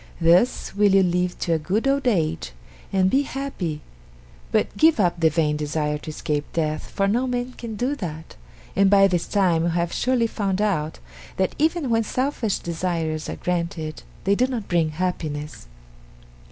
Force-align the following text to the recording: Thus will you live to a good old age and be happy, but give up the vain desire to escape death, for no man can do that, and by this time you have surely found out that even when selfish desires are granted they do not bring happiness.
Thus 0.19 0.73
will 0.73 0.95
you 0.95 1.03
live 1.03 1.37
to 1.41 1.53
a 1.53 1.59
good 1.59 1.87
old 1.87 2.07
age 2.07 2.53
and 2.91 3.07
be 3.07 3.21
happy, 3.21 3.81
but 4.51 4.75
give 4.75 4.99
up 4.99 5.19
the 5.19 5.29
vain 5.29 5.57
desire 5.57 5.99
to 5.99 6.09
escape 6.09 6.51
death, 6.53 6.89
for 6.89 7.07
no 7.07 7.27
man 7.27 7.53
can 7.53 7.75
do 7.75 7.95
that, 7.97 8.35
and 8.75 8.89
by 8.89 9.05
this 9.05 9.27
time 9.27 9.61
you 9.61 9.69
have 9.69 9.93
surely 9.93 10.25
found 10.25 10.59
out 10.59 10.97
that 11.37 11.53
even 11.59 11.91
when 11.91 12.01
selfish 12.03 12.57
desires 12.57 13.29
are 13.29 13.35
granted 13.35 14.01
they 14.23 14.33
do 14.33 14.47
not 14.47 14.67
bring 14.67 14.89
happiness. 14.89 15.67